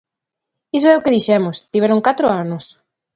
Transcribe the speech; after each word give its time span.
Iso 0.77 0.87
é 0.93 0.97
o 0.97 1.03
que 1.03 1.13
dixemos, 1.15 1.57
tiveron 1.73 2.05
catro 2.07 2.27
anos. 2.43 2.65